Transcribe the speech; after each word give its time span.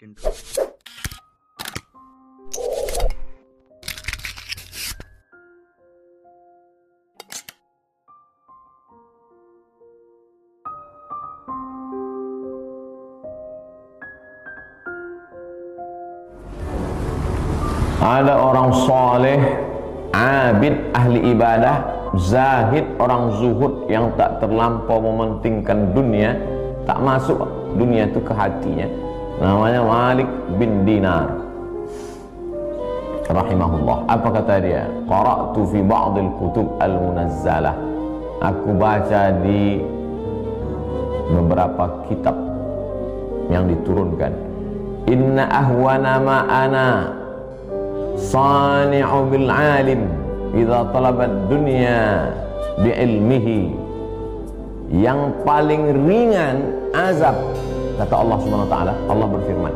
Ada 0.00 0.16
orang 18.40 18.72
soleh, 18.72 19.36
abid, 20.16 20.80
ahli 20.96 21.36
ibadah, 21.36 21.84
zahid, 22.16 22.88
orang 22.96 23.36
zuhud 23.36 23.84
yang 23.92 24.16
tak 24.16 24.40
terlampau 24.40 24.96
mementingkan 24.96 25.92
dunia, 25.92 26.40
tak 26.88 27.04
masuk 27.04 27.44
dunia 27.76 28.08
itu 28.08 28.24
ke 28.24 28.32
hatinya 28.32 29.09
namanya 29.40 29.80
Malik 29.82 30.28
bin 30.60 30.84
Dinar. 30.84 31.32
Rahimahullah. 33.30 34.10
Apa 34.10 34.28
kata 34.42 34.54
dia? 34.58 34.84
Qara'tu 35.06 35.62
fi 35.70 35.80
ba'dil 35.80 36.30
kutub 36.36 36.66
al-munazzalah. 36.82 37.74
Aku 38.42 38.74
baca 38.76 39.32
di 39.40 39.78
beberapa 41.30 41.84
kitab 42.10 42.34
yang 43.48 43.70
diturunkan. 43.70 44.32
Inna 45.06 45.46
ahwana 45.46 46.14
ma 46.20 46.38
ana 46.46 46.88
sani'u 48.18 49.18
bil 49.30 49.48
alim 49.48 50.10
idza 50.52 50.90
talabat 50.90 51.30
dunya 51.46 52.28
bi 52.82 52.90
ilmihi 52.90 53.60
yang 54.90 55.30
paling 55.46 56.02
ringan 56.04 56.66
azab 56.90 57.38
kata 58.00 58.14
Allah 58.16 58.36
Subhanahu 58.40 58.66
wa 58.66 58.72
taala 58.72 58.94
Allah 59.12 59.26
berfirman 59.28 59.74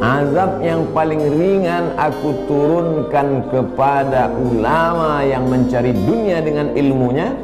Azab 0.00 0.64
yang 0.64 0.88
paling 0.96 1.20
ringan 1.20 1.92
aku 2.00 2.32
turunkan 2.48 3.44
kepada 3.52 4.32
ulama 4.32 5.20
yang 5.20 5.44
mencari 5.44 5.92
dunia 5.92 6.40
dengan 6.40 6.72
ilmunya. 6.72 7.36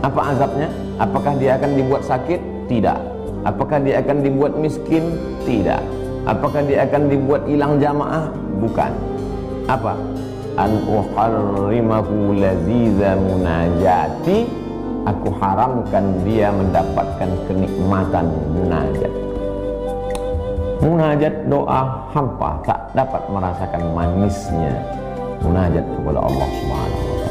Apa 0.00 0.32
azabnya? 0.32 0.72
Apakah 0.96 1.36
dia 1.36 1.60
akan 1.60 1.76
dibuat 1.76 2.00
sakit? 2.08 2.40
Tidak. 2.72 2.96
Apakah 3.44 3.84
dia 3.84 4.00
akan 4.00 4.24
dibuat 4.24 4.56
miskin? 4.56 5.20
Tidak. 5.44 5.84
Apakah 6.24 6.64
dia 6.64 6.88
akan 6.88 7.12
dibuat 7.12 7.44
hilang 7.44 7.76
jamaah? 7.76 8.32
Bukan. 8.56 8.92
Apa? 9.68 10.00
An 10.56 10.80
uharrimahu 10.88 12.40
laziza 12.40 13.20
munajati 13.20 14.48
Aku 15.06 15.30
haramkan 15.38 16.18
dia 16.26 16.50
mendapatkan 16.50 17.30
kenikmatan 17.46 18.26
munajat. 18.50 19.12
Munajat 20.82 21.34
doa 21.46 22.10
hampa 22.10 22.58
tak 22.66 22.90
dapat 22.90 23.22
merasakan 23.30 23.82
manisnya 23.94 24.74
munajat 25.46 25.84
kepada 25.86 26.18
Allah 26.26 26.48
Subhanahu 26.58 27.06
wa 27.06 27.25